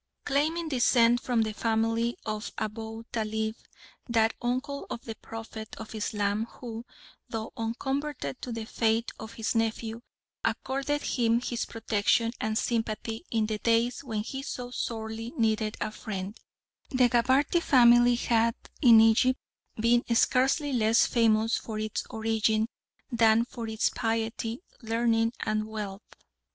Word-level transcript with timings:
Claiming 0.25 0.67
descent 0.67 1.21
from 1.21 1.43
the 1.43 1.53
family 1.53 2.17
of 2.25 2.51
Abou 2.57 3.03
Talib, 3.11 3.53
that 4.09 4.33
uncle 4.41 4.87
of 4.89 5.05
the 5.05 5.13
Prophet 5.13 5.75
of 5.77 5.93
Islam 5.93 6.45
who, 6.49 6.87
though 7.29 7.53
unconverted 7.55 8.41
to 8.41 8.51
the 8.51 8.65
faith 8.65 9.09
of 9.19 9.33
his 9.33 9.53
nephew, 9.53 10.01
accorded 10.43 11.03
him 11.03 11.39
his 11.39 11.65
protection 11.65 12.31
and 12.41 12.57
sympathy 12.57 13.25
in 13.29 13.45
the 13.45 13.59
days 13.59 14.03
when 14.03 14.21
he 14.23 14.41
so 14.41 14.71
sorely 14.71 15.33
needed 15.37 15.77
a 15.79 15.91
friend, 15.91 16.35
the 16.89 17.07
Gabarty 17.07 17.61
family 17.61 18.15
had 18.15 18.55
in 18.81 18.99
Egypt 19.01 19.39
been 19.79 20.03
scarcely 20.15 20.73
less 20.73 21.05
famous 21.05 21.57
for 21.57 21.77
its 21.77 22.03
origin 22.09 22.65
than 23.11 23.45
for 23.45 23.67
its 23.67 23.89
piety, 23.91 24.63
learning, 24.81 25.31
and 25.41 25.67
wealth. 25.67 26.01